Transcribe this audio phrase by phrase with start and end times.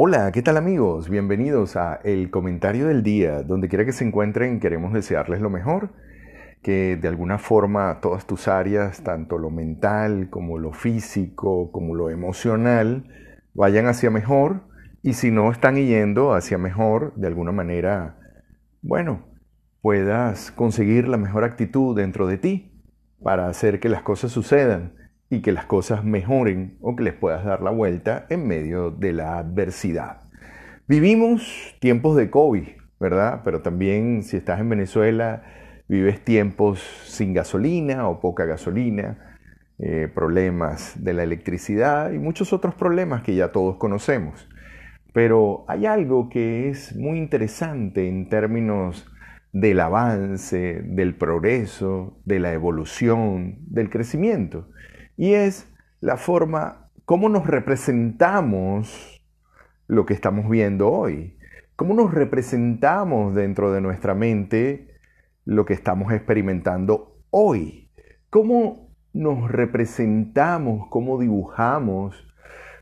[0.00, 1.08] Hola, ¿qué tal amigos?
[1.08, 3.42] Bienvenidos a El Comentario del Día.
[3.42, 5.90] Donde quiera que se encuentren, queremos desearles lo mejor,
[6.62, 12.10] que de alguna forma todas tus áreas, tanto lo mental como lo físico, como lo
[12.10, 13.08] emocional,
[13.54, 14.68] vayan hacia mejor
[15.02, 18.20] y si no están yendo hacia mejor, de alguna manera,
[18.82, 19.26] bueno,
[19.82, 22.84] puedas conseguir la mejor actitud dentro de ti
[23.20, 24.92] para hacer que las cosas sucedan
[25.30, 29.12] y que las cosas mejoren o que les puedas dar la vuelta en medio de
[29.12, 30.22] la adversidad.
[30.86, 32.66] Vivimos tiempos de COVID,
[32.98, 33.42] ¿verdad?
[33.44, 35.42] Pero también si estás en Venezuela,
[35.86, 39.36] vives tiempos sin gasolina o poca gasolina,
[39.78, 44.48] eh, problemas de la electricidad y muchos otros problemas que ya todos conocemos.
[45.12, 49.06] Pero hay algo que es muy interesante en términos
[49.52, 54.68] del avance, del progreso, de la evolución, del crecimiento
[55.18, 55.68] y es
[56.00, 59.20] la forma, cómo nos representamos
[59.88, 61.36] lo que estamos viendo hoy,
[61.74, 64.94] cómo nos representamos dentro de nuestra mente
[65.44, 67.90] lo que estamos experimentando hoy,
[68.30, 72.14] cómo nos representamos, cómo dibujamos,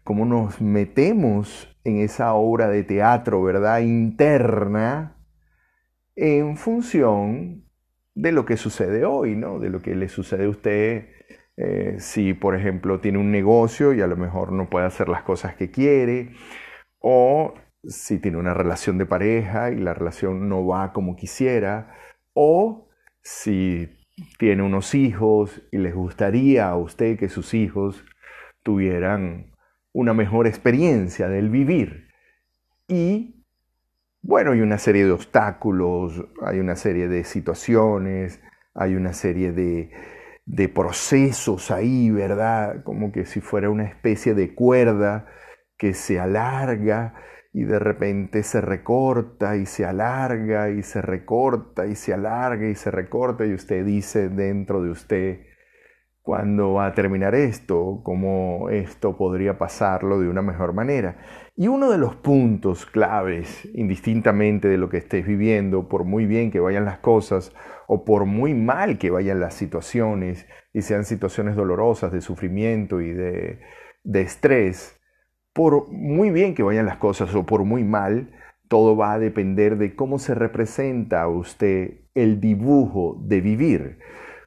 [0.05, 3.81] cómo nos metemos en esa obra de teatro, ¿verdad?
[3.81, 5.17] Interna,
[6.15, 7.65] en función
[8.15, 9.59] de lo que sucede hoy, ¿no?
[9.59, 11.17] De lo que le sucede a usted
[11.57, 15.23] eh, si, por ejemplo, tiene un negocio y a lo mejor no puede hacer las
[15.23, 16.33] cosas que quiere,
[16.99, 21.95] o si tiene una relación de pareja y la relación no va como quisiera,
[22.35, 22.89] o
[23.23, 23.89] si
[24.39, 28.05] tiene unos hijos y les gustaría a usted que sus hijos
[28.63, 29.53] tuvieran
[29.93, 32.09] una mejor experiencia del vivir.
[32.89, 33.45] Y
[34.23, 38.43] bueno, hay una serie de obstáculos, hay una serie de situaciones,
[38.75, 39.91] hay una serie de,
[40.47, 42.83] de procesos ahí, ¿verdad?
[42.85, 45.27] Como que si fuera una especie de cuerda
[45.77, 47.15] que se alarga
[47.53, 52.75] y de repente se recorta y se alarga y se recorta y se alarga y
[52.75, 55.41] se recorta y usted dice dentro de usted,
[56.27, 58.01] ¿cuándo va a terminar esto?
[58.03, 61.19] ¿Cómo esto podría pasarlo de una mejor manera?
[61.55, 66.51] Y uno de los puntos claves, indistintamente de lo que estés viviendo, por muy bien
[66.51, 67.55] que vayan las cosas,
[67.87, 73.13] o por muy mal que vayan las situaciones y sean situaciones dolorosas de sufrimiento y
[73.13, 73.61] de,
[74.13, 75.01] estrés,
[75.53, 78.33] por muy bien que vayan las cosas o por muy mal,
[78.67, 83.99] todo va a depender de cómo se representa a usted el dibujo de vivir,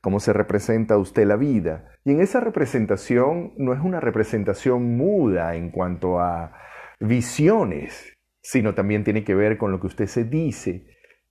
[0.01, 1.91] cómo se representa usted la vida.
[2.05, 6.53] Y en esa representación no es una representación muda en cuanto a
[6.99, 10.85] visiones, sino también tiene que ver con lo que usted se dice,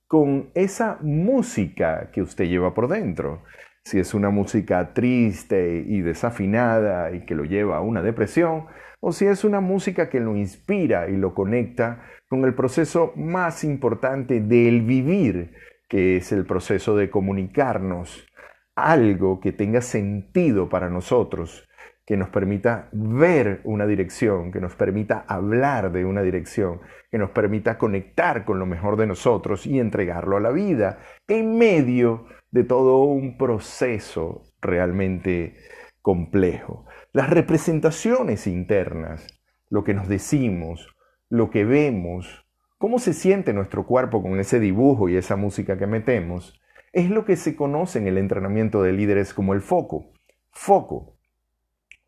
[0.07, 3.43] con esa música que usted lleva por dentro.
[3.85, 8.65] Si es una música triste y desafinada y que lo lleva a una depresión,
[8.99, 13.63] o si es una música que lo inspira y lo conecta con el proceso más
[13.63, 15.53] importante del vivir,
[15.87, 18.28] que es el proceso de comunicarnos
[18.75, 21.67] algo que tenga sentido para nosotros,
[22.05, 26.81] que nos permita ver una dirección, que nos permita hablar de una dirección,
[27.11, 30.97] que nos permita conectar con lo mejor de nosotros y entregarlo a la vida
[31.27, 35.55] en medio de todo un proceso realmente
[36.01, 36.87] complejo.
[37.13, 39.27] Las representaciones internas,
[39.69, 40.87] lo que nos decimos,
[41.29, 42.43] lo que vemos,
[42.79, 46.58] cómo se siente nuestro cuerpo con ese dibujo y esa música que metemos,
[46.93, 50.11] es lo que se conoce en el entrenamiento de líderes como el foco.
[50.51, 51.19] Foco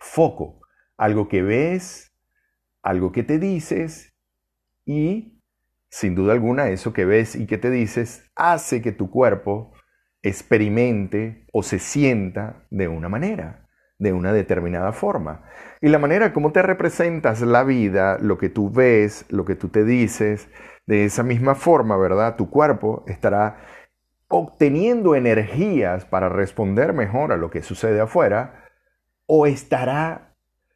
[0.01, 0.61] foco,
[0.97, 2.11] algo que ves,
[2.81, 4.13] algo que te dices
[4.83, 5.39] y
[5.89, 9.73] sin duda alguna eso que ves y que te dices hace que tu cuerpo
[10.23, 13.67] experimente o se sienta de una manera,
[13.99, 15.45] de una determinada forma.
[15.81, 19.69] Y la manera como te representas la vida, lo que tú ves, lo que tú
[19.69, 20.49] te dices,
[20.87, 22.35] de esa misma forma, ¿verdad?
[22.35, 23.57] Tu cuerpo estará
[24.31, 28.65] obteniendo energías para responder mejor a lo que sucede afuera
[29.25, 30.35] o estará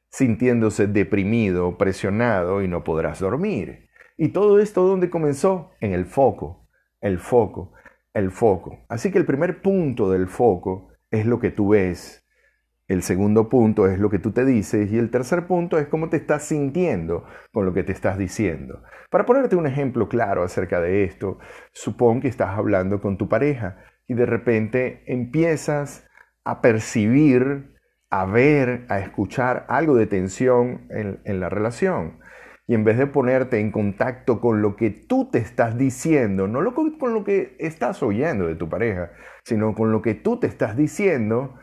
[0.10, 3.90] sintiéndose deprimido, presionado y no podrás dormir.
[4.18, 5.72] Y todo esto ¿dónde comenzó?
[5.82, 6.68] En el foco,
[7.02, 7.74] el foco,
[8.14, 8.80] el foco.
[8.88, 12.25] Así que el primer punto del foco es lo que tú ves.
[12.88, 16.10] El segundo punto es lo que tú te dices y el tercer punto es cómo
[16.10, 18.84] te estás sintiendo con lo que te estás diciendo.
[19.10, 21.40] Para ponerte un ejemplo claro acerca de esto,
[21.72, 23.78] supón que estás hablando con tu pareja
[24.08, 26.08] y de repente empiezas
[26.44, 27.76] a percibir
[28.12, 32.20] a ver, a escuchar algo de tensión en, la relación.
[32.68, 36.74] Y en vez de ponerte en contacto con lo que tú te estás diciendo, no
[36.74, 39.12] con lo que estás oyendo de tu pareja,
[39.44, 41.56] sino con lo que tú te estás diciendo,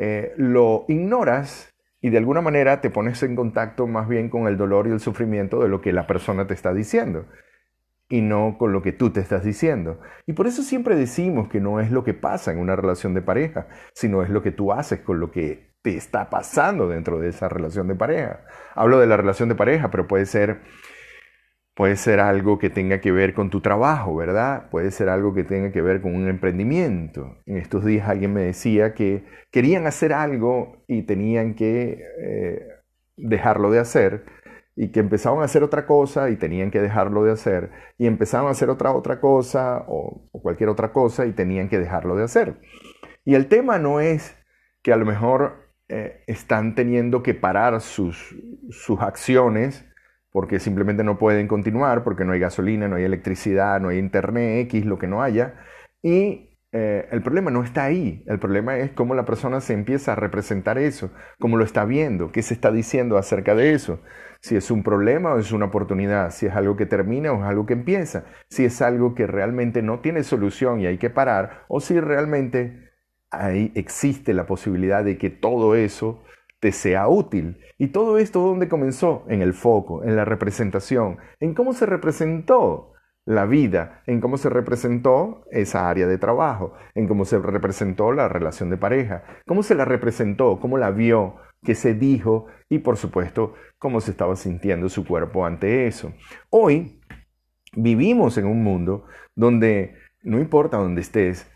[0.00, 4.56] eh, lo ignoras y de alguna manera te pones en contacto más bien con el
[4.56, 7.26] dolor y el sufrimiento de lo que la persona te está diciendo
[8.08, 9.98] y no con lo que tú te estás diciendo.
[10.24, 13.22] Y por eso siempre decimos que no es lo que pasa en una relación de
[13.22, 17.30] pareja, sino es lo que tú haces con lo que te está pasando dentro de
[17.30, 18.44] esa relación de pareja.
[18.76, 20.60] Hablo de la relación de pareja, pero puede ser
[21.78, 24.68] puede ser algo que tenga que ver con tu trabajo, ¿verdad?
[24.68, 27.36] Puede ser algo que tenga que ver con un emprendimiento.
[27.46, 32.66] En estos días alguien me decía que querían hacer algo y tenían que eh,
[33.16, 34.24] dejarlo de hacer
[34.74, 38.48] y que empezaban a hacer otra cosa y tenían que dejarlo de hacer y empezaban
[38.48, 42.56] a hacer otra otra cosa o, cualquier otra cosa y tenían que dejarlo de hacer.
[43.24, 44.36] Y el tema no es
[44.82, 48.34] que a lo mejor eh, están teniendo que parar sus,
[48.70, 49.87] sus acciones
[50.38, 54.66] porque simplemente no pueden continuar, porque no hay gasolina, no hay electricidad, no hay internet,
[54.66, 55.56] X, lo que no haya.
[56.00, 60.12] Y eh, el problema no está ahí, el problema es cómo la persona se empieza
[60.12, 64.00] a representar eso, cómo lo está viendo, qué se está diciendo acerca de eso,
[64.40, 67.48] si es un problema o es una oportunidad, si es algo que termina o es
[67.48, 71.64] algo que empieza, si es algo que realmente no tiene solución y hay que parar,
[71.66, 72.92] o si realmente
[73.32, 76.22] ahí existe la posibilidad de que todo eso
[76.60, 77.60] te sea útil.
[77.78, 79.24] ¿Y todo esto dónde comenzó?
[79.28, 82.92] En el foco, en la representación, en cómo se representó
[83.24, 88.26] la vida, en cómo se representó esa área de trabajo, en cómo se representó la
[88.26, 92.96] relación de pareja, cómo se la representó, cómo la vio, qué se dijo y por
[92.96, 96.14] supuesto cómo se estaba sintiendo su cuerpo ante eso.
[96.48, 97.00] Hoy
[97.74, 99.04] vivimos en un mundo
[99.34, 101.50] donde no importa dónde estés,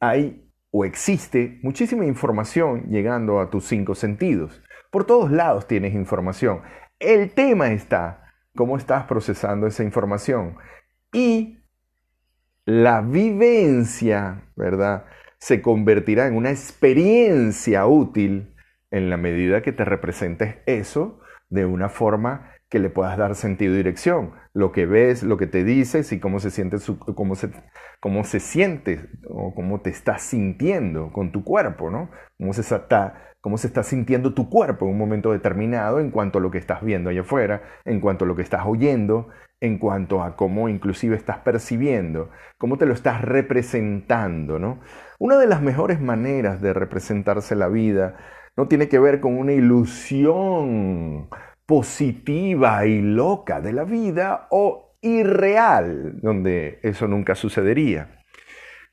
[0.00, 4.62] hay o existe muchísima información llegando a tus cinco sentidos.
[4.90, 6.62] Por todos lados tienes información.
[6.98, 10.56] El tema está cómo estás procesando esa información
[11.12, 11.58] y
[12.64, 15.06] la vivencia, ¿verdad?
[15.38, 18.54] Se convertirá en una experiencia útil
[18.90, 23.74] en la medida que te representes eso de una forma que le puedas dar sentido
[23.74, 24.32] y dirección.
[24.52, 26.76] Lo que ves, lo que te dices y cómo se siente,
[27.14, 27.50] cómo se,
[28.00, 32.10] cómo se siente o cómo te estás sintiendo con tu cuerpo, ¿no?
[32.36, 36.38] Cómo se, está, cómo se está sintiendo tu cuerpo en un momento determinado en cuanto
[36.38, 39.28] a lo que estás viendo allá afuera, en cuanto a lo que estás oyendo,
[39.60, 44.80] en cuanto a cómo inclusive estás percibiendo, cómo te lo estás representando, ¿no?
[45.18, 48.16] Una de las mejores maneras de representarse la vida
[48.56, 51.28] no tiene que ver con una ilusión
[51.68, 58.24] positiva y loca de la vida o irreal, donde eso nunca sucedería.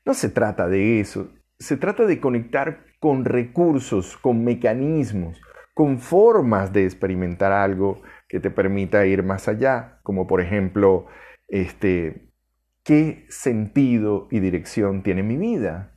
[0.04, 5.40] No se trata de eso, se trata de conectar con recursos, con mecanismos,
[5.72, 11.06] con formas de experimentar algo que te permita ir más allá, como por ejemplo,
[11.48, 12.30] este,
[12.84, 15.94] ¿qué sentido y dirección tiene mi vida?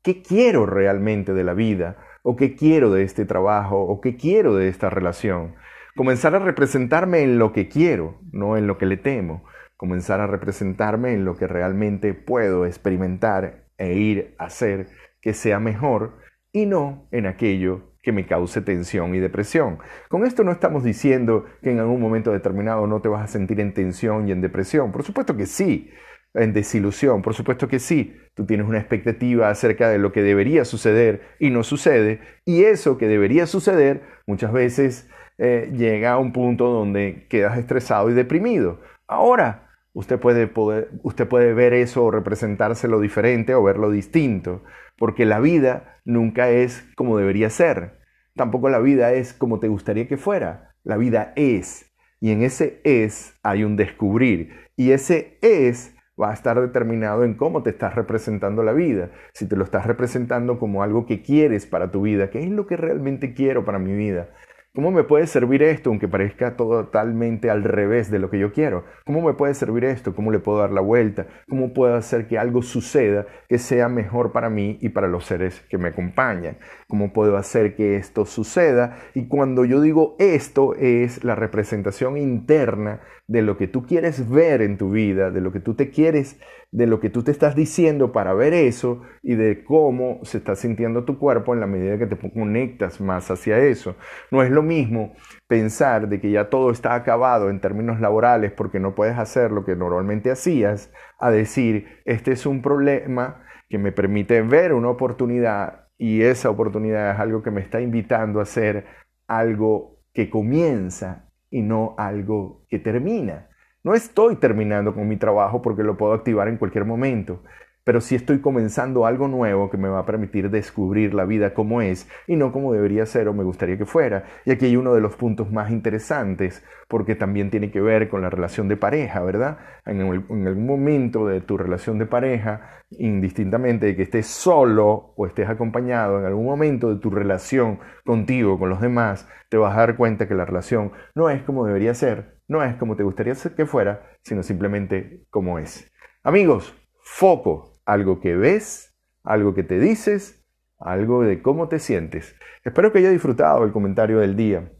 [0.00, 1.96] ¿Qué quiero realmente de la vida?
[2.22, 3.80] ¿O qué quiero de este trabajo?
[3.80, 5.56] ¿O qué quiero de esta relación?
[6.00, 9.44] Comenzar a representarme en lo que quiero, no en lo que le temo.
[9.76, 14.86] Comenzar a representarme en lo que realmente puedo experimentar e ir a hacer
[15.20, 16.16] que sea mejor
[16.52, 19.78] y no en aquello que me cause tensión y depresión.
[20.08, 23.60] Con esto no estamos diciendo que en algún momento determinado no te vas a sentir
[23.60, 24.92] en tensión y en depresión.
[24.92, 25.90] Por supuesto que sí,
[26.32, 28.16] en desilusión, por supuesto que sí.
[28.32, 32.20] Tú tienes una expectativa acerca de lo que debería suceder y no sucede.
[32.46, 35.06] Y eso que debería suceder muchas veces
[35.42, 38.78] eh, llega a un punto donde quedas estresado y deprimido.
[39.08, 44.62] Ahora, usted puede, poder, usted puede ver eso o representárselo diferente o verlo distinto
[44.98, 48.00] porque la vida nunca es como debería ser.
[48.36, 50.74] Tampoco la vida es como te gustaría que fuera.
[50.84, 51.90] La vida es.
[52.20, 54.50] Y en ese es hay un descubrir.
[54.76, 59.08] Y ese es va a estar determinado en cómo te estás representando la vida.
[59.32, 62.66] Si te lo estás representando como algo que quieres para tu vida, ¿qué es lo
[62.66, 64.28] que realmente quiero para mi vida?
[64.72, 68.84] ¿Cómo me puede servir esto aunque parezca totalmente al revés de lo que yo quiero?
[69.04, 70.14] ¿Cómo me puede servir esto?
[70.14, 71.26] ¿Cómo le puedo dar la vuelta?
[71.48, 75.60] ¿Cómo puedo hacer que algo suceda que sea mejor para mí y para los seres
[75.68, 76.56] que me acompañan?
[76.90, 78.98] ¿Cómo puedo hacer que esto suceda?
[79.14, 84.60] Y cuando yo digo esto es la representación interna de lo que tú quieres ver
[84.60, 86.40] en tu vida, de lo que tú te quieres,
[86.72, 90.56] de lo que tú te estás diciendo para ver eso y de cómo se está
[90.56, 93.94] sintiendo tu cuerpo en la medida que te conectas más hacia eso.
[94.32, 95.14] No es lo mismo
[95.46, 99.64] pensar de que ya todo está acabado en términos laborales porque no puedes hacer lo
[99.64, 105.89] que normalmente hacías, a decir, este es un problema que me permite ver una oportunidad
[106.00, 108.86] y esa oportunidad es algo que me está invitando a hacer
[109.28, 113.50] algo que comienza y no algo que termina.
[113.84, 117.42] No estoy terminando con mi trabajo porque lo puedo activar en cualquier momento,
[117.90, 121.82] pero sí estoy comenzando algo nuevo que me va a permitir descubrir la vida como
[121.82, 124.26] es y no como debería ser o me gustaría que fuera.
[124.44, 128.22] Y aquí hay uno de los puntos más interesantes porque también tiene que ver con
[128.22, 129.58] la relación de pareja, ¿verdad?
[129.86, 135.48] En, algún momento de tu relación de pareja, indistintamente de que estés solo o estés
[135.48, 139.96] acompañado, en algún momento de tu relación contigo, con los demás, te vas a dar
[139.96, 143.66] cuenta que la relación no es como debería ser, no es como te gustaría que
[143.66, 145.90] fuera, sino simplemente como es.
[146.22, 148.94] Amigos, foco, algo que ves,
[149.24, 150.44] algo que te dices,
[150.78, 152.36] algo de cómo te sientes.
[152.64, 154.70] Espero que haya disfrutado el comentario del día.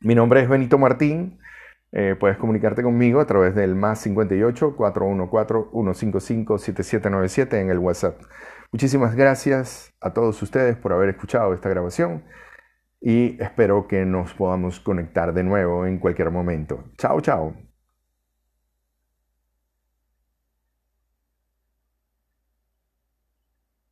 [0.00, 1.38] Mi nombre es Benito Martín.
[1.92, 8.20] Eh, puedes comunicarte conmigo a través del más 58 414 155 7797 en el WhatsApp.
[8.70, 12.24] Muchísimas gracias a todos ustedes por haber escuchado esta grabación
[13.00, 16.84] y espero que nos podamos conectar de nuevo en cualquier momento.
[16.98, 17.67] Chao, chao.